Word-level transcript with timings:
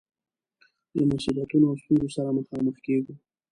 له 0.95 1.03
مصیبتونو 1.11 1.65
او 1.71 1.75
ستونزو 1.81 2.09
سره 2.15 2.35
مخامخ 2.39 2.75
کيږو. 2.85 3.13